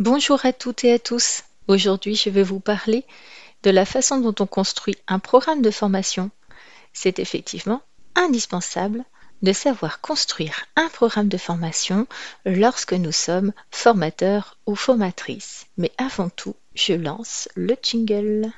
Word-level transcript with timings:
Bonjour 0.00 0.46
à 0.46 0.52
toutes 0.52 0.84
et 0.84 0.92
à 0.92 1.00
tous. 1.00 1.42
Aujourd'hui, 1.66 2.14
je 2.14 2.30
vais 2.30 2.44
vous 2.44 2.60
parler 2.60 3.04
de 3.64 3.70
la 3.70 3.84
façon 3.84 4.20
dont 4.20 4.34
on 4.38 4.46
construit 4.46 4.94
un 5.08 5.18
programme 5.18 5.60
de 5.60 5.72
formation. 5.72 6.30
C'est 6.92 7.18
effectivement 7.18 7.82
indispensable 8.14 9.04
de 9.42 9.52
savoir 9.52 10.00
construire 10.00 10.66
un 10.76 10.88
programme 10.88 11.26
de 11.26 11.36
formation 11.36 12.06
lorsque 12.46 12.92
nous 12.92 13.10
sommes 13.10 13.52
formateurs 13.72 14.56
ou 14.66 14.76
formatrices. 14.76 15.66
Mais 15.78 15.90
avant 15.98 16.28
tout, 16.28 16.54
je 16.76 16.92
lance 16.92 17.48
le 17.56 17.74
jingle. 17.82 18.52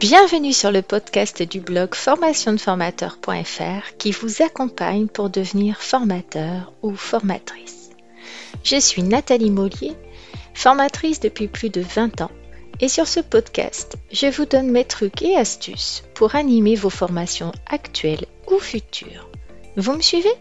Bienvenue 0.00 0.52
sur 0.52 0.72
le 0.72 0.82
podcast 0.82 1.44
du 1.44 1.60
blog 1.60 1.94
formationdeformateur.fr 1.94 3.96
qui 3.98 4.10
vous 4.10 4.42
accompagne 4.42 5.06
pour 5.06 5.30
devenir 5.30 5.80
formateur 5.80 6.72
ou 6.82 6.96
formatrice. 6.96 7.79
Je 8.62 8.78
suis 8.78 9.02
Nathalie 9.02 9.50
Mollier, 9.50 9.92
formatrice 10.54 11.20
depuis 11.20 11.48
plus 11.48 11.70
de 11.70 11.80
20 11.80 12.20
ans 12.20 12.30
et 12.80 12.88
sur 12.88 13.06
ce 13.06 13.20
podcast, 13.20 13.96
je 14.10 14.26
vous 14.26 14.46
donne 14.46 14.70
mes 14.70 14.84
trucs 14.84 15.22
et 15.22 15.36
astuces 15.36 16.02
pour 16.14 16.34
animer 16.34 16.76
vos 16.76 16.90
formations 16.90 17.52
actuelles 17.66 18.26
ou 18.50 18.58
futures. 18.58 19.28
Vous 19.76 19.92
me 19.92 20.00
suivez? 20.00 20.32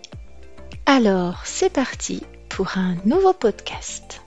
Alors, 0.85 1.41
c'est 1.45 1.71
parti 1.71 2.23
pour 2.47 2.77
un 2.77 2.95
nouveau 3.05 3.33
podcast. 3.33 4.21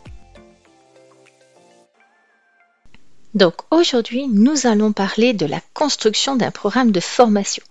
Donc 3.35 3.55
aujourd'hui, 3.71 4.29
nous 4.29 4.67
allons 4.67 4.93
parler 4.93 5.33
de 5.33 5.47
la 5.47 5.61
construction 5.73 6.37
d'un 6.37 6.51
programme 6.51 6.93
de 6.93 7.01
formation. 7.01 7.63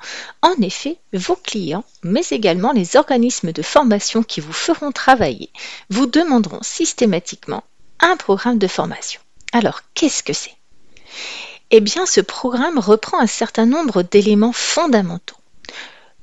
En 0.42 0.54
effet, 0.62 0.98
vos 1.14 1.36
clients, 1.36 1.84
mais 2.02 2.24
également 2.32 2.72
les 2.72 2.96
organismes 2.96 3.52
de 3.52 3.62
formation 3.62 4.24
qui 4.24 4.42
vous 4.42 4.54
feront 4.54 4.92
travailler, 4.92 5.52
vous 5.90 6.08
demanderont 6.08 6.64
systématiquement 6.64 7.64
un 8.00 8.18
programme 8.18 8.58
de 8.58 8.68
formation. 8.68 9.22
Alors, 9.54 9.82
qu'est-ce 9.94 10.24
que 10.24 10.34
c'est? 10.34 10.56
Eh 11.70 11.80
bien, 11.80 12.06
ce 12.06 12.22
programme 12.22 12.80
reprend 12.80 13.20
un 13.20 13.28
certain 13.28 13.68
nombre 13.68 14.02
d'éléments 14.02 14.54
fondamentaux, 14.54 15.38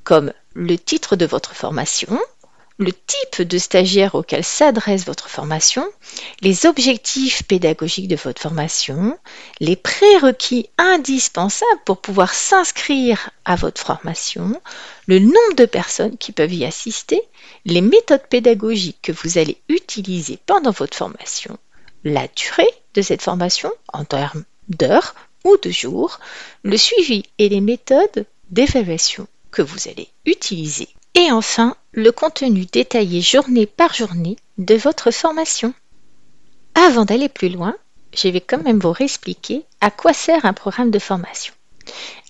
comme 0.03 0.33
le 0.53 0.77
titre 0.77 1.15
de 1.15 1.25
votre 1.25 1.55
formation, 1.55 2.19
le 2.79 2.93
type 2.93 3.41
de 3.41 3.57
stagiaire 3.57 4.15
auquel 4.15 4.43
s'adresse 4.43 5.05
votre 5.05 5.29
formation, 5.29 5.85
les 6.41 6.65
objectifs 6.65 7.43
pédagogiques 7.43 8.07
de 8.07 8.15
votre 8.15 8.41
formation, 8.41 9.19
les 9.59 9.75
prérequis 9.75 10.69
indispensables 10.77 11.81
pour 11.85 11.97
pouvoir 11.97 12.33
s'inscrire 12.33 13.31
à 13.43 13.57
votre 13.57 13.81
formation, 13.81 14.61
le 15.07 15.19
nombre 15.19 15.55
de 15.57 15.65
personnes 15.65 16.17
qui 16.17 16.31
peuvent 16.31 16.53
y 16.53 16.63
assister, 16.63 17.21
les 17.65 17.81
méthodes 17.81 18.27
pédagogiques 18.29 19.01
que 19.01 19.11
vous 19.11 19.37
allez 19.37 19.57
utiliser 19.67 20.39
pendant 20.45 20.71
votre 20.71 20.97
formation, 20.97 21.57
la 22.05 22.29
durée 22.29 22.73
de 22.93 23.01
cette 23.01 23.21
formation 23.21 23.71
en 23.91 24.05
termes 24.05 24.45
d'heures 24.69 25.15
ou 25.43 25.57
de 25.61 25.69
jours, 25.69 26.19
le 26.63 26.77
suivi 26.77 27.23
et 27.39 27.49
les 27.49 27.61
méthodes 27.61 28.25
d'évaluation 28.51 29.27
que 29.51 29.61
vous 29.61 29.89
allez 29.89 30.07
utiliser 30.25 30.87
et 31.15 31.31
enfin, 31.31 31.75
le 31.91 32.11
contenu 32.11 32.65
détaillé 32.65 33.21
journée 33.21 33.65
par 33.65 33.93
journée 33.93 34.37
de 34.57 34.75
votre 34.75 35.11
formation. 35.11 35.73
Avant 36.75 37.05
d'aller 37.05 37.29
plus 37.29 37.49
loin, 37.49 37.75
je 38.13 38.27
vais 38.27 38.41
quand 38.41 38.63
même 38.63 38.79
vous 38.79 38.91
réexpliquer 38.91 39.65
à 39.81 39.91
quoi 39.91 40.13
sert 40.13 40.45
un 40.45 40.53
programme 40.53 40.91
de 40.91 40.99
formation. 40.99 41.53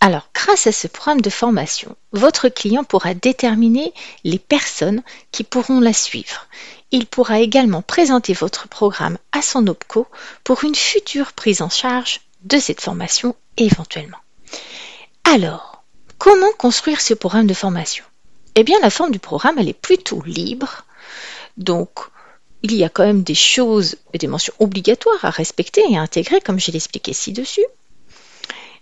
Alors, 0.01 0.29
grâce 0.33 0.67
à 0.67 0.71
ce 0.71 0.87
programme 0.87 1.21
de 1.21 1.29
formation, 1.29 1.95
votre 2.13 2.47
client 2.47 2.83
pourra 2.83 3.13
déterminer 3.13 3.93
les 4.23 4.39
personnes 4.39 5.03
qui 5.31 5.43
pourront 5.43 5.81
la 5.81 5.93
suivre. 5.93 6.47
Il 6.91 7.05
pourra 7.05 7.39
également 7.39 7.81
présenter 7.81 8.33
votre 8.33 8.67
programme 8.67 9.17
à 9.31 9.41
son 9.41 9.67
OPCO 9.67 10.07
pour 10.43 10.63
une 10.63 10.75
future 10.75 11.33
prise 11.33 11.61
en 11.61 11.69
charge 11.69 12.21
de 12.43 12.57
cette 12.57 12.81
formation 12.81 13.35
éventuellement. 13.57 14.17
Alors, 15.25 15.83
comment 16.17 16.51
construire 16.57 17.01
ce 17.01 17.13
programme 17.13 17.47
de 17.47 17.53
formation? 17.53 18.05
Eh 18.55 18.63
bien, 18.63 18.77
la 18.81 18.89
forme 18.89 19.11
du 19.11 19.19
programme, 19.19 19.57
elle 19.57 19.69
est 19.69 19.73
plutôt 19.73 20.21
libre. 20.23 20.85
Donc, 21.57 21.89
il 22.61 22.75
y 22.75 22.83
a 22.83 22.89
quand 22.89 23.05
même 23.05 23.23
des 23.23 23.35
choses 23.35 23.95
et 24.13 24.17
des 24.17 24.27
mentions 24.27 24.53
obligatoires 24.59 25.23
à 25.23 25.29
respecter 25.29 25.81
et 25.89 25.97
à 25.97 26.01
intégrer, 26.01 26.41
comme 26.41 26.59
je 26.59 26.71
l'ai 26.71 26.77
expliqué 26.77 27.13
ci-dessus. 27.13 27.65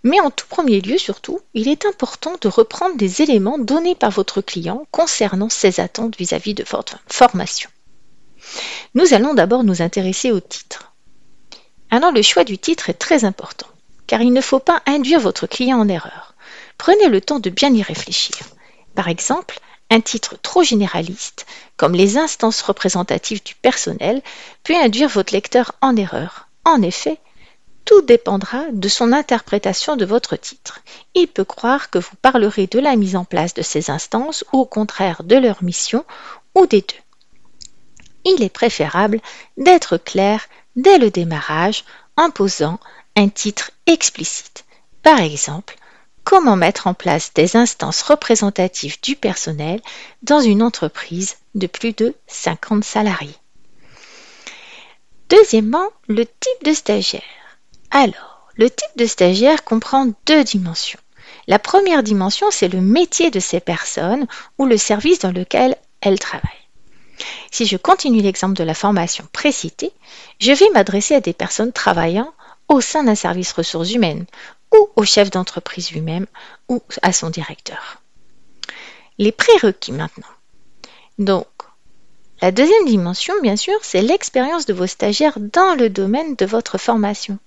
Mais 0.03 0.19
en 0.19 0.31
tout 0.31 0.45
premier 0.47 0.81
lieu, 0.81 0.97
surtout, 0.97 1.41
il 1.53 1.67
est 1.67 1.85
important 1.85 2.35
de 2.39 2.47
reprendre 2.47 2.97
des 2.97 3.21
éléments 3.21 3.57
donnés 3.57 3.95
par 3.95 4.11
votre 4.11 4.41
client 4.41 4.87
concernant 4.91 5.49
ses 5.49 5.79
attentes 5.79 6.17
vis-à-vis 6.17 6.53
de 6.53 6.63
votre 6.69 6.99
formation. 7.07 7.69
Nous 8.93 9.13
allons 9.13 9.33
d'abord 9.33 9.63
nous 9.63 9.81
intéresser 9.81 10.31
au 10.31 10.39
titre. 10.39 10.93
Alors 11.89 12.11
le 12.11 12.21
choix 12.21 12.43
du 12.43 12.57
titre 12.57 12.89
est 12.89 12.93
très 12.93 13.25
important, 13.25 13.67
car 14.07 14.21
il 14.21 14.33
ne 14.33 14.41
faut 14.41 14.59
pas 14.59 14.81
induire 14.85 15.19
votre 15.19 15.47
client 15.47 15.79
en 15.79 15.87
erreur. 15.87 16.35
Prenez 16.77 17.09
le 17.09 17.21
temps 17.21 17.39
de 17.39 17.49
bien 17.49 17.73
y 17.73 17.81
réfléchir. 17.81 18.37
Par 18.97 19.09
exemple, 19.09 19.59
un 19.91 20.01
titre 20.01 20.39
trop 20.41 20.63
généraliste, 20.63 21.45
comme 21.75 21.93
les 21.93 22.17
instances 22.17 22.63
représentatives 22.63 23.43
du 23.43 23.53
personnel, 23.53 24.23
peut 24.63 24.75
induire 24.75 25.07
votre 25.07 25.35
lecteur 25.35 25.73
en 25.81 25.95
erreur. 25.95 26.47
En 26.65 26.81
effet, 26.81 27.19
tout 27.85 28.01
dépendra 28.01 28.63
de 28.71 28.89
son 28.89 29.13
interprétation 29.13 29.97
de 29.97 30.05
votre 30.05 30.35
titre. 30.35 30.79
Il 31.13 31.27
peut 31.27 31.43
croire 31.43 31.91
que 31.91 31.99
vous 31.99 32.15
parlerez 32.23 32.65
de 32.65 32.79
la 32.79 32.95
mise 32.95 33.15
en 33.15 33.23
place 33.23 33.53
de 33.53 33.61
ces 33.61 33.91
instances 33.91 34.43
ou 34.51 34.61
au 34.61 34.65
contraire 34.65 35.21
de 35.23 35.35
leur 35.35 35.63
mission 35.63 36.03
ou 36.55 36.65
des 36.65 36.81
deux. 36.81 36.95
Il 38.25 38.41
est 38.41 38.49
préférable 38.49 39.21
d'être 39.57 39.97
clair 39.97 40.47
dès 40.75 40.97
le 40.97 41.11
démarrage 41.11 41.85
en 42.15 42.31
posant 42.31 42.79
un 43.15 43.29
titre 43.29 43.69
explicite. 43.85 44.65
Par 45.03 45.19
exemple, 45.19 45.77
comment 46.27 46.57
mettre 46.57 46.87
en 46.87 46.93
place 46.93 47.31
des 47.35 47.55
instances 47.55 48.01
représentatives 48.01 48.97
du 49.01 49.15
personnel 49.15 49.79
dans 50.23 50.41
une 50.41 50.61
entreprise 50.61 51.37
de 51.55 51.67
plus 51.67 51.93
de 51.93 52.15
50 52.27 52.83
salariés. 52.83 53.37
Deuxièmement, 55.29 55.87
le 56.09 56.25
type 56.25 56.65
de 56.65 56.73
stagiaire. 56.73 57.21
Alors, 57.91 58.49
le 58.55 58.69
type 58.69 58.97
de 58.97 59.05
stagiaire 59.05 59.63
comprend 59.63 60.09
deux 60.25 60.43
dimensions. 60.43 60.99
La 61.47 61.59
première 61.59 62.03
dimension, 62.03 62.47
c'est 62.51 62.67
le 62.67 62.81
métier 62.81 63.31
de 63.31 63.39
ces 63.39 63.61
personnes 63.61 64.27
ou 64.57 64.65
le 64.65 64.75
service 64.75 65.19
dans 65.19 65.31
lequel 65.31 65.77
elles 66.01 66.19
travaillent. 66.19 66.51
Si 67.51 67.65
je 67.65 67.77
continue 67.77 68.21
l'exemple 68.21 68.57
de 68.57 68.65
la 68.65 68.73
formation 68.73 69.25
précitée, 69.31 69.93
je 70.41 70.51
vais 70.51 70.69
m'adresser 70.73 71.15
à 71.15 71.21
des 71.21 71.31
personnes 71.31 71.71
travaillant 71.71 72.33
au 72.67 72.81
sein 72.81 73.05
d'un 73.05 73.15
service 73.15 73.53
ressources 73.53 73.93
humaines 73.93 74.25
ou 74.73 74.89
au 74.95 75.03
chef 75.03 75.29
d'entreprise 75.29 75.91
lui-même 75.91 76.25
ou 76.69 76.81
à 77.01 77.13
son 77.13 77.29
directeur. 77.29 78.01
Les 79.17 79.31
prérequis 79.31 79.91
maintenant. 79.91 80.27
Donc, 81.17 81.47
la 82.41 82.51
deuxième 82.51 82.85
dimension, 82.85 83.33
bien 83.41 83.55
sûr, 83.55 83.77
c'est 83.81 84.01
l'expérience 84.01 84.67
de 84.67 84.73
vos 84.73 84.85
stagiaires 84.85 85.39
dans 85.39 85.75
le 85.75 85.89
domaine 85.89 86.35
de 86.35 86.45
votre 86.45 86.77
formation. 86.77 87.39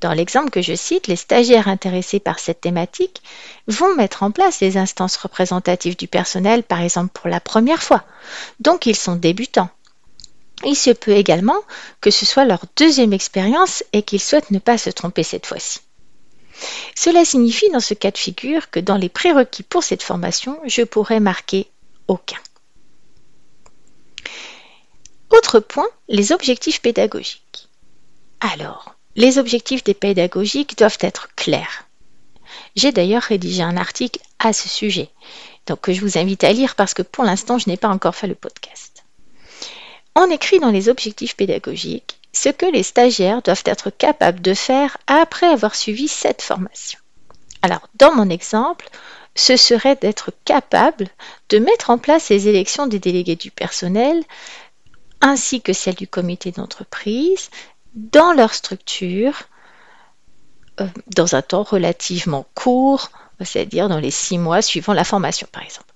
Dans 0.00 0.12
l'exemple 0.12 0.50
que 0.50 0.62
je 0.62 0.74
cite, 0.74 1.08
les 1.08 1.16
stagiaires 1.16 1.68
intéressés 1.68 2.20
par 2.20 2.38
cette 2.38 2.60
thématique 2.60 3.20
vont 3.66 3.94
mettre 3.96 4.22
en 4.22 4.30
place 4.30 4.60
les 4.60 4.76
instances 4.76 5.16
représentatives 5.16 5.96
du 5.96 6.06
personnel, 6.06 6.62
par 6.62 6.80
exemple 6.80 7.10
pour 7.12 7.28
la 7.28 7.40
première 7.40 7.82
fois. 7.82 8.04
Donc 8.60 8.86
ils 8.86 8.96
sont 8.96 9.16
débutants. 9.16 9.70
Il 10.64 10.76
se 10.76 10.90
peut 10.90 11.12
également 11.12 11.58
que 12.00 12.10
ce 12.10 12.24
soit 12.24 12.44
leur 12.44 12.64
deuxième 12.76 13.12
expérience 13.12 13.84
et 13.92 14.02
qu'ils 14.02 14.20
souhaitent 14.20 14.50
ne 14.50 14.58
pas 14.58 14.78
se 14.78 14.90
tromper 14.90 15.24
cette 15.24 15.46
fois-ci. 15.46 15.80
Cela 16.94 17.24
signifie 17.24 17.70
dans 17.70 17.80
ce 17.80 17.94
cas 17.94 18.10
de 18.10 18.18
figure 18.18 18.70
que 18.70 18.80
dans 18.80 18.96
les 18.96 19.08
prérequis 19.08 19.62
pour 19.62 19.82
cette 19.82 20.02
formation, 20.02 20.58
je 20.64 20.82
pourrais 20.82 21.20
marquer 21.20 21.68
aucun. 22.08 22.38
Autre 25.30 25.60
point, 25.60 25.88
les 26.08 26.32
objectifs 26.32 26.80
pédagogiques. 26.80 27.68
Alors, 28.40 28.94
les 29.14 29.38
objectifs 29.38 29.84
des 29.84 29.94
pédagogiques 29.94 30.78
doivent 30.78 30.98
être 31.00 31.34
clairs. 31.34 31.84
J'ai 32.76 32.92
d'ailleurs 32.92 33.22
rédigé 33.22 33.62
un 33.62 33.76
article 33.76 34.20
à 34.38 34.52
ce 34.52 34.68
sujet, 34.68 35.10
donc 35.66 35.80
que 35.82 35.92
je 35.92 36.00
vous 36.00 36.18
invite 36.18 36.44
à 36.44 36.52
lire 36.52 36.76
parce 36.76 36.94
que 36.94 37.02
pour 37.02 37.24
l'instant, 37.24 37.58
je 37.58 37.68
n'ai 37.68 37.76
pas 37.76 37.88
encore 37.88 38.14
fait 38.14 38.26
le 38.26 38.34
podcast. 38.34 39.04
On 40.14 40.30
écrit 40.30 40.60
dans 40.60 40.70
les 40.70 40.88
objectifs 40.88 41.36
pédagogiques 41.36 42.17
ce 42.40 42.50
que 42.50 42.66
les 42.66 42.84
stagiaires 42.84 43.42
doivent 43.42 43.64
être 43.66 43.90
capables 43.90 44.40
de 44.40 44.54
faire 44.54 44.96
après 45.08 45.46
avoir 45.46 45.74
suivi 45.74 46.06
cette 46.06 46.40
formation. 46.40 47.00
Alors, 47.62 47.88
dans 47.96 48.14
mon 48.14 48.30
exemple, 48.30 48.88
ce 49.34 49.56
serait 49.56 49.96
d'être 49.96 50.30
capable 50.44 51.08
de 51.48 51.58
mettre 51.58 51.90
en 51.90 51.98
place 51.98 52.28
les 52.28 52.46
élections 52.46 52.86
des 52.86 53.00
délégués 53.00 53.34
du 53.34 53.50
personnel 53.50 54.22
ainsi 55.20 55.60
que 55.60 55.72
celles 55.72 55.96
du 55.96 56.06
comité 56.06 56.52
d'entreprise 56.52 57.50
dans 57.94 58.32
leur 58.32 58.54
structure 58.54 59.42
euh, 60.80 60.86
dans 61.16 61.34
un 61.34 61.42
temps 61.42 61.64
relativement 61.64 62.46
court, 62.54 63.10
c'est-à-dire 63.40 63.88
dans 63.88 63.98
les 63.98 64.12
six 64.12 64.38
mois 64.38 64.62
suivant 64.62 64.92
la 64.92 65.02
formation 65.02 65.48
par 65.50 65.64
exemple. 65.64 65.92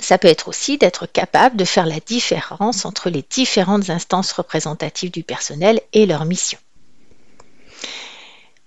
Ça 0.00 0.18
peut 0.18 0.28
être 0.28 0.48
aussi 0.48 0.78
d'être 0.78 1.06
capable 1.06 1.56
de 1.56 1.64
faire 1.64 1.86
la 1.86 2.00
différence 2.00 2.84
entre 2.84 3.10
les 3.10 3.24
différentes 3.28 3.90
instances 3.90 4.32
représentatives 4.32 5.10
du 5.10 5.22
personnel 5.22 5.80
et 5.92 6.06
leur 6.06 6.24
mission. 6.24 6.58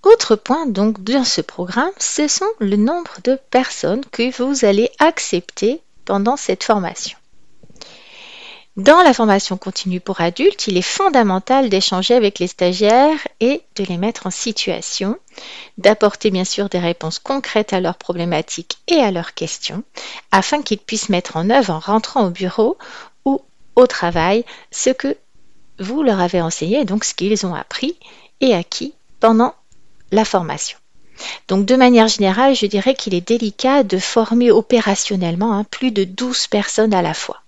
Autre 0.04 0.36
point 0.36 0.66
donc 0.66 1.04
dans 1.04 1.24
ce 1.24 1.42
programme, 1.42 1.92
ce 1.98 2.28
sont 2.28 2.46
le 2.60 2.76
nombre 2.76 3.18
de 3.24 3.40
personnes 3.50 4.04
que 4.12 4.36
vous 4.38 4.66
allez 4.66 4.90
accepter 5.00 5.82
pendant 6.06 6.36
cette 6.36 6.64
formation. 6.64 7.18
Dans 8.76 9.04
la 9.04 9.14
formation 9.14 9.56
continue 9.56 10.00
pour 10.00 10.20
adultes, 10.20 10.66
il 10.66 10.78
est 10.78 10.82
fondamental 10.82 11.70
d'échanger 11.70 12.16
avec 12.16 12.40
les 12.40 12.48
stagiaires 12.48 13.20
et 13.40 13.62
de 13.76 13.84
les 13.84 13.98
mettre 13.98 14.26
en 14.26 14.32
situation, 14.32 15.16
d'apporter 15.78 16.32
bien 16.32 16.44
sûr 16.44 16.70
des 16.70 16.80
réponses 16.80 17.20
concrètes 17.20 17.72
à 17.72 17.80
leurs 17.80 18.00
problématiques 18.00 18.80
et 18.88 18.96
à 18.96 19.12
leurs 19.12 19.36
questions, 19.36 19.84
afin 20.32 20.64
qu'ils 20.64 20.80
puissent 20.80 21.10
mettre 21.10 21.38
en 21.38 21.52
œuvre 21.52 21.72
en 21.72 21.78
rentrant 21.78 22.26
au 22.26 22.32
bureau 22.32 22.80
ou 23.26 23.42
au 23.76 23.86
travail 23.86 24.44
ce 24.72 24.90
que 24.90 25.18
vous 25.78 26.02
leur 26.02 26.20
avez 26.20 26.42
enseigné, 26.42 26.84
donc 26.84 27.04
ce 27.04 27.14
qu'ils 27.14 27.46
ont 27.46 27.54
appris 27.54 27.96
et 28.42 28.56
acquis 28.56 28.96
pendant 29.20 29.54
la 30.12 30.26
formation. 30.26 30.80
Donc 31.48 31.68
de 31.68 31.76
manière 31.76 32.08
générale, 32.08 32.56
je 32.56 32.66
dirais 32.66 32.96
qu'il 32.96 33.14
est 33.14 33.22
délicat 33.22 33.84
de 33.84 34.00
former 34.00 34.50
opérationnellement 34.50 35.54
hein, 35.54 35.64
plus 35.64 35.92
de 35.92 36.06
12 36.06 36.48
personnes 36.48 36.96
à 36.96 37.04
la 37.04 37.14
fois. 37.14 37.43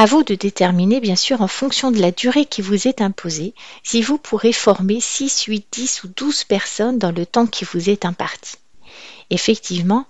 À 0.00 0.06
vous 0.06 0.22
de 0.22 0.34
déterminer, 0.34 0.98
bien 0.98 1.14
sûr, 1.14 1.42
en 1.42 1.46
fonction 1.46 1.90
de 1.90 2.00
la 2.00 2.10
durée 2.10 2.46
qui 2.46 2.62
vous 2.62 2.88
est 2.88 3.02
imposée, 3.02 3.52
si 3.82 4.00
vous 4.00 4.16
pourrez 4.16 4.50
former 4.50 4.98
6, 4.98 5.42
8, 5.42 5.66
10 5.70 6.04
ou 6.04 6.08
12 6.16 6.44
personnes 6.44 6.98
dans 6.98 7.12
le 7.12 7.26
temps 7.26 7.46
qui 7.46 7.66
vous 7.66 7.90
est 7.90 8.06
imparti. 8.06 8.56
Effectivement, 9.28 10.06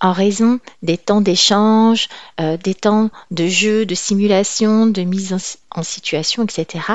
en 0.00 0.12
raison 0.12 0.60
des 0.82 0.96
temps 0.96 1.20
d'échange, 1.20 2.08
euh, 2.40 2.56
des 2.56 2.72
temps 2.72 3.10
de 3.30 3.46
jeu, 3.46 3.84
de 3.84 3.94
simulation, 3.94 4.86
de 4.86 5.02
mise 5.02 5.36
en, 5.72 5.82
situation, 5.82 6.44
etc., 6.44 6.86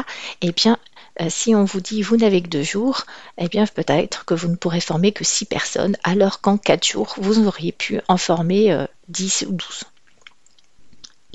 eh 0.41 0.51
bien, 0.53 0.79
euh, 1.21 1.27
si 1.29 1.53
on 1.53 1.65
vous 1.65 1.81
dit 1.81 2.01
vous 2.01 2.17
n'avez 2.17 2.41
que 2.41 2.49
deux 2.49 2.63
jours, 2.63 3.05
eh 3.37 3.47
bien 3.47 3.67
peut-être 3.67 4.25
que 4.25 4.33
vous 4.33 4.47
ne 4.47 4.55
pourrez 4.55 4.81
former 4.81 5.11
que 5.11 5.23
six 5.23 5.45
personnes, 5.45 5.97
alors 6.03 6.41
qu'en 6.41 6.57
quatre 6.57 6.87
jours, 6.87 7.13
vous 7.19 7.45
auriez 7.45 7.73
pu 7.73 7.99
en 8.07 8.17
former 8.17 8.71
euh, 8.71 8.87
dix 9.07 9.45
ou 9.47 9.51
douze. 9.51 9.83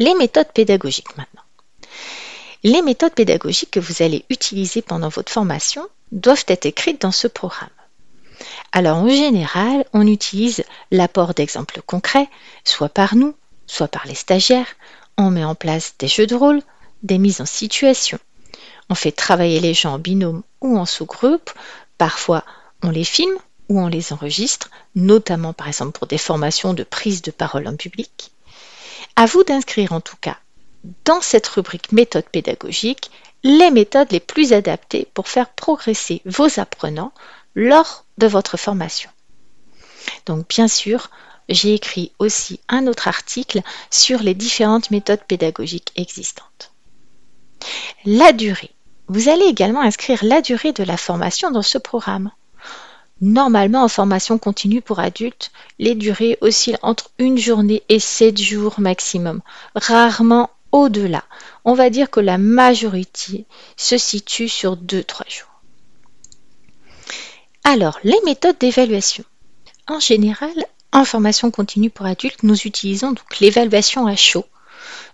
Les 0.01 0.15
méthodes 0.15 0.53
pédagogiques 0.53 1.17
maintenant. 1.17 1.43
Les 2.63 2.83
méthodes 2.83 3.15
pédagogiques 3.15 3.73
que 3.73 3.81
vous 3.81 4.01
allez 4.01 4.25
utiliser 4.31 4.81
pendant 4.81 5.09
votre 5.09 5.33
formation 5.33 5.89
doivent 6.13 6.45
être 6.47 6.67
écrites 6.67 7.03
dans 7.03 7.11
ce 7.11 7.27
programme. 7.27 7.69
Alors 8.71 8.99
en 8.99 9.09
général, 9.09 9.85
on 9.93 10.07
utilise 10.07 10.63
l'apport 10.93 11.35
d'exemples 11.35 11.83
concrets, 11.85 12.29
soit 12.63 12.89
par 12.89 13.17
nous, 13.17 13.35
soit 13.67 13.89
par 13.89 14.07
les 14.07 14.15
stagiaires. 14.15 14.69
On 15.17 15.31
met 15.31 15.43
en 15.43 15.57
place 15.57 15.95
des 15.99 16.07
jeux 16.07 16.29
de 16.29 16.37
rôle, 16.37 16.63
des 17.03 17.19
mises 17.19 17.41
en 17.41 17.47
situation. 17.47 18.21
On 18.91 18.95
fait 18.95 19.11
travailler 19.11 19.59
les 19.59 19.75
gens 19.75 19.95
en 19.95 19.99
binôme 19.99 20.45
ou 20.61 20.79
en 20.79 20.87
sous-groupe. 20.87 21.51
Parfois, 21.97 22.45
on 22.85 22.91
les 22.91 23.03
filme 23.03 23.39
ou 23.69 23.81
on 23.81 23.89
les 23.89 24.13
enregistre, 24.13 24.71
notamment 24.95 25.53
par 25.53 25.67
exemple 25.67 25.99
pour 25.99 26.07
des 26.07 26.19
formations 26.19 26.73
de 26.73 26.85
prise 26.85 27.21
de 27.23 27.33
parole 27.33 27.67
en 27.67 27.75
public. 27.75 28.31
À 29.19 29.27
vous 29.27 29.43
d'inscrire 29.43 29.91
en 29.91 30.01
tout 30.01 30.17
cas 30.21 30.39
dans 31.05 31.21
cette 31.21 31.49
rubrique 31.49 31.91
méthode 31.91 32.29
pédagogique 32.31 33.11
les 33.43 33.73
méthodes 33.73 34.13
les 34.13 34.21
plus 34.21 34.53
adaptées 34.53 35.09
pour 35.13 35.27
faire 35.27 35.49
progresser 35.49 36.23
vos 36.25 36.61
apprenants 36.61 37.13
lors 37.57 38.05
de 38.19 38.29
votre 38.29 38.57
formation. 38.57 39.11
Donc 40.27 40.47
bien 40.47 40.69
sûr, 40.69 41.11
j'ai 41.49 41.75
écrit 41.75 42.13
aussi 42.21 42.61
un 42.69 42.87
autre 42.87 43.09
article 43.09 43.63
sur 43.91 44.23
les 44.23 44.35
différentes 44.35 44.93
méthodes 44.93 45.25
pédagogiques 45.27 45.91
existantes. 45.97 46.71
La 48.05 48.31
durée. 48.31 48.71
Vous 49.09 49.29
allez 49.29 49.47
également 49.47 49.81
inscrire 49.81 50.23
la 50.23 50.43
durée 50.43 50.73
de 50.73 50.85
la 50.85 50.97
formation 50.97 51.51
dans 51.51 51.63
ce 51.63 51.79
programme. 51.79 52.31
Normalement, 53.21 53.83
en 53.83 53.89
formation 53.89 54.39
continue 54.39 54.81
pour 54.81 55.01
adultes, 55.01 55.51
les 55.79 55.95
durées 55.95 56.39
oscillent 56.41 56.79
entre 56.83 57.11
une 57.19 57.37
journée 57.37 57.83
et 57.89 57.99
sept 57.99 58.39
jours 58.39 58.79
maximum, 58.79 59.41
rarement 59.75 60.51
au-delà. 60.71 61.25
On 61.65 61.75
va 61.75 61.91
dire 61.91 62.11
que 62.11 62.21
la 62.21 62.39
majorité 62.39 63.47
se 63.77 63.99
situe 63.99 64.49
sur 64.49 64.77
2-3 64.77 65.29
jours. 65.29 65.63
Alors, 67.65 67.99
les 68.05 68.19
méthodes 68.25 68.59
d'évaluation. 68.59 69.25
En 69.89 70.01
général, 70.01 70.53
en 70.93 71.05
formation 71.05 71.51
continue 71.51 71.91
pour 71.91 72.07
adultes, 72.07 72.43
nous 72.43 72.67
utilisons 72.67 73.13
donc 73.13 73.41
l'évaluation 73.41 74.07
à 74.07 74.17
chaud 74.17 74.47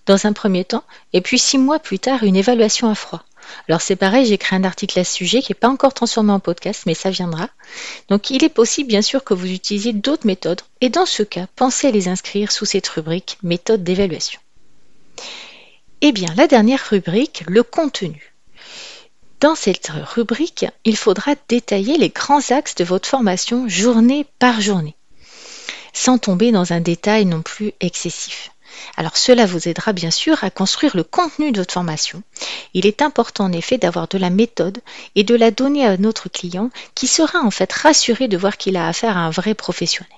dans 0.06 0.26
un 0.26 0.32
premier 0.32 0.64
temps, 0.64 0.84
et 1.12 1.20
puis 1.20 1.38
six 1.38 1.58
mois 1.58 1.78
plus 1.78 1.98
tard, 1.98 2.22
une 2.22 2.36
évaluation 2.36 2.88
à 2.88 2.94
froid. 2.94 3.24
Alors 3.68 3.80
c'est 3.80 3.96
pareil, 3.96 4.26
j'ai 4.26 4.38
créé 4.38 4.58
un 4.58 4.64
article 4.64 4.98
à 4.98 5.04
ce 5.04 5.14
sujet 5.14 5.42
qui 5.42 5.52
n'est 5.52 5.58
pas 5.58 5.68
encore 5.68 5.94
transformé 5.94 6.32
en 6.32 6.40
podcast, 6.40 6.84
mais 6.86 6.94
ça 6.94 7.10
viendra. 7.10 7.48
Donc 8.08 8.30
il 8.30 8.44
est 8.44 8.48
possible 8.48 8.88
bien 8.88 9.02
sûr 9.02 9.24
que 9.24 9.34
vous 9.34 9.50
utilisiez 9.50 9.92
d'autres 9.92 10.26
méthodes, 10.26 10.62
et 10.80 10.88
dans 10.88 11.06
ce 11.06 11.22
cas, 11.22 11.46
pensez 11.56 11.88
à 11.88 11.90
les 11.90 12.08
inscrire 12.08 12.52
sous 12.52 12.64
cette 12.64 12.88
rubrique 12.88 13.38
méthode 13.42 13.84
d'évaluation. 13.84 14.40
Eh 16.00 16.12
bien, 16.12 16.28
la 16.36 16.46
dernière 16.46 16.84
rubrique, 16.90 17.44
le 17.46 17.62
contenu. 17.62 18.34
Dans 19.40 19.54
cette 19.54 19.90
rubrique, 20.14 20.66
il 20.84 20.96
faudra 20.96 21.34
détailler 21.48 21.98
les 21.98 22.08
grands 22.08 22.50
axes 22.50 22.74
de 22.74 22.84
votre 22.84 23.08
formation 23.08 23.68
journée 23.68 24.26
par 24.38 24.60
journée, 24.60 24.96
sans 25.92 26.18
tomber 26.18 26.50
dans 26.50 26.72
un 26.72 26.80
détail 26.80 27.24
non 27.26 27.42
plus 27.42 27.72
excessif. 27.80 28.53
Alors 28.96 29.16
cela 29.16 29.46
vous 29.46 29.68
aidera 29.68 29.92
bien 29.92 30.10
sûr 30.10 30.42
à 30.44 30.50
construire 30.50 30.96
le 30.96 31.04
contenu 31.04 31.52
de 31.52 31.60
votre 31.60 31.74
formation. 31.74 32.22
Il 32.74 32.86
est 32.86 33.02
important 33.02 33.44
en 33.44 33.52
effet 33.52 33.78
d'avoir 33.78 34.08
de 34.08 34.18
la 34.18 34.30
méthode 34.30 34.80
et 35.14 35.24
de 35.24 35.34
la 35.34 35.50
donner 35.50 35.86
à 35.86 35.96
notre 35.96 36.28
client 36.28 36.70
qui 36.94 37.06
sera 37.06 37.40
en 37.40 37.50
fait 37.50 37.72
rassuré 37.72 38.28
de 38.28 38.36
voir 38.36 38.56
qu'il 38.56 38.76
a 38.76 38.88
affaire 38.88 39.16
à 39.16 39.20
un 39.20 39.30
vrai 39.30 39.54
professionnel. 39.54 40.10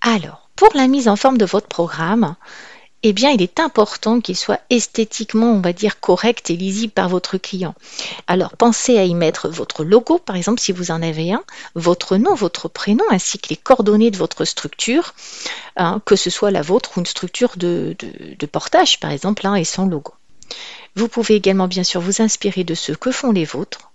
Alors, 0.00 0.50
pour 0.56 0.70
la 0.74 0.88
mise 0.88 1.08
en 1.08 1.16
forme 1.16 1.38
de 1.38 1.44
votre 1.44 1.68
programme, 1.68 2.34
eh 3.04 3.12
bien, 3.12 3.30
il 3.30 3.42
est 3.42 3.58
important 3.58 4.20
qu'il 4.20 4.36
soit 4.36 4.60
esthétiquement, 4.70 5.52
on 5.52 5.60
va 5.60 5.72
dire, 5.72 5.98
correct 5.98 6.50
et 6.50 6.56
lisible 6.56 6.92
par 6.92 7.08
votre 7.08 7.36
client. 7.36 7.74
Alors, 8.26 8.56
pensez 8.56 8.96
à 8.98 9.04
y 9.04 9.14
mettre 9.14 9.48
votre 9.48 9.84
logo, 9.84 10.18
par 10.18 10.36
exemple, 10.36 10.60
si 10.60 10.72
vous 10.72 10.90
en 10.90 11.02
avez 11.02 11.32
un, 11.32 11.42
votre 11.74 12.16
nom, 12.16 12.34
votre 12.34 12.68
prénom, 12.68 13.04
ainsi 13.10 13.38
que 13.38 13.48
les 13.50 13.56
coordonnées 13.56 14.10
de 14.10 14.16
votre 14.16 14.44
structure, 14.44 15.14
hein, 15.76 16.00
que 16.04 16.16
ce 16.16 16.30
soit 16.30 16.50
la 16.50 16.62
vôtre 16.62 16.92
ou 16.96 17.00
une 17.00 17.06
structure 17.06 17.52
de, 17.56 17.96
portage, 18.50 19.00
par 19.00 19.10
exemple, 19.10 19.46
hein, 19.46 19.56
et 19.56 19.64
son 19.64 19.86
logo. 19.86 20.12
Vous 20.94 21.08
pouvez 21.08 21.34
également, 21.34 21.68
bien 21.68 21.84
sûr, 21.84 22.00
vous 22.00 22.22
inspirer 22.22 22.64
de 22.64 22.74
ce 22.74 22.92
que 22.92 23.10
font 23.10 23.32
les 23.32 23.44
vôtres 23.44 23.91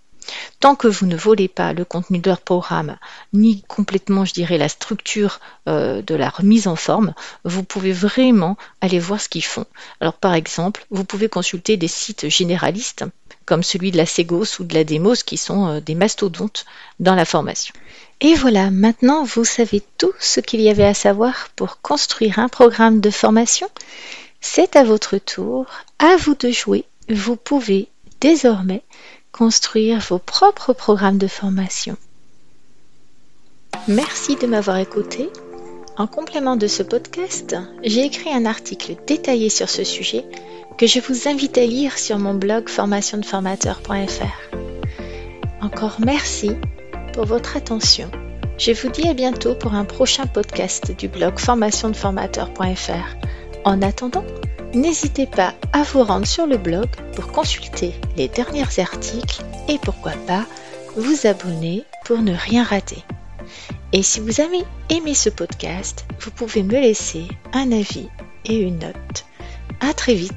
Tant 0.60 0.74
que 0.74 0.88
vous 0.88 1.06
ne 1.06 1.16
volez 1.16 1.48
pas 1.48 1.72
le 1.72 1.84
contenu 1.84 2.18
de 2.18 2.28
leur 2.28 2.40
programme, 2.40 2.96
ni 3.32 3.62
complètement, 3.62 4.24
je 4.24 4.32
dirais, 4.32 4.58
la 4.58 4.68
structure 4.68 5.40
euh, 5.68 6.02
de 6.02 6.14
la 6.14 6.28
remise 6.28 6.66
en 6.66 6.76
forme, 6.76 7.14
vous 7.44 7.62
pouvez 7.62 7.92
vraiment 7.92 8.56
aller 8.80 8.98
voir 8.98 9.20
ce 9.20 9.28
qu'ils 9.28 9.44
font. 9.44 9.66
Alors, 10.00 10.14
par 10.14 10.34
exemple, 10.34 10.84
vous 10.90 11.04
pouvez 11.04 11.28
consulter 11.28 11.76
des 11.76 11.88
sites 11.88 12.28
généralistes, 12.28 13.04
comme 13.44 13.62
celui 13.62 13.90
de 13.90 13.96
la 13.96 14.06
Segos 14.06 14.60
ou 14.60 14.64
de 14.64 14.74
la 14.74 14.84
Demos, 14.84 15.22
qui 15.24 15.36
sont 15.36 15.68
euh, 15.68 15.80
des 15.80 15.94
mastodontes 15.94 16.66
dans 17.00 17.14
la 17.14 17.24
formation. 17.24 17.74
Et 18.20 18.34
voilà, 18.34 18.70
maintenant 18.70 19.22
vous 19.22 19.44
savez 19.44 19.80
tout 19.96 20.12
ce 20.18 20.40
qu'il 20.40 20.60
y 20.60 20.68
avait 20.68 20.84
à 20.84 20.94
savoir 20.94 21.50
pour 21.54 21.80
construire 21.80 22.40
un 22.40 22.48
programme 22.48 23.00
de 23.00 23.10
formation. 23.10 23.68
C'est 24.40 24.74
à 24.74 24.82
votre 24.82 25.18
tour, 25.18 25.66
à 26.00 26.16
vous 26.16 26.34
de 26.34 26.50
jouer. 26.50 26.84
Vous 27.08 27.36
pouvez 27.36 27.88
désormais 28.20 28.82
construire 29.32 30.00
vos 30.00 30.18
propres 30.18 30.72
programmes 30.72 31.18
de 31.18 31.26
formation. 31.26 31.96
Merci 33.86 34.36
de 34.36 34.46
m'avoir 34.46 34.78
écouté. 34.78 35.30
En 35.96 36.06
complément 36.06 36.56
de 36.56 36.66
ce 36.66 36.82
podcast, 36.82 37.56
j'ai 37.82 38.04
écrit 38.04 38.30
un 38.30 38.46
article 38.46 38.96
détaillé 39.06 39.48
sur 39.48 39.68
ce 39.68 39.84
sujet 39.84 40.24
que 40.76 40.86
je 40.86 41.00
vous 41.00 41.28
invite 41.28 41.58
à 41.58 41.66
lire 41.66 41.98
sur 41.98 42.18
mon 42.18 42.34
blog 42.34 42.68
formationdeformateur.fr. 42.68 44.56
Encore 45.60 45.96
merci 45.98 46.52
pour 47.14 47.24
votre 47.24 47.56
attention. 47.56 48.10
Je 48.58 48.72
vous 48.72 48.88
dis 48.88 49.08
à 49.08 49.14
bientôt 49.14 49.54
pour 49.54 49.74
un 49.74 49.84
prochain 49.84 50.26
podcast 50.26 50.96
du 50.96 51.08
blog 51.08 51.38
formationdeformateur.fr. 51.38 53.16
En 53.64 53.82
attendant, 53.82 54.24
N'hésitez 54.74 55.26
pas 55.26 55.54
à 55.72 55.82
vous 55.82 56.02
rendre 56.02 56.26
sur 56.26 56.46
le 56.46 56.58
blog 56.58 56.88
pour 57.14 57.32
consulter 57.32 57.94
les 58.16 58.28
derniers 58.28 58.78
articles 58.78 59.42
et 59.68 59.78
pourquoi 59.78 60.12
pas 60.26 60.44
vous 60.96 61.26
abonner 61.26 61.84
pour 62.04 62.18
ne 62.18 62.34
rien 62.34 62.64
rater. 62.64 63.02
Et 63.92 64.02
si 64.02 64.20
vous 64.20 64.40
avez 64.40 64.64
aimé 64.90 65.14
ce 65.14 65.30
podcast, 65.30 66.04
vous 66.20 66.30
pouvez 66.30 66.62
me 66.62 66.78
laisser 66.78 67.26
un 67.54 67.72
avis 67.72 68.08
et 68.44 68.56
une 68.56 68.78
note. 68.78 69.24
À 69.80 69.94
très 69.94 70.14
vite 70.14 70.34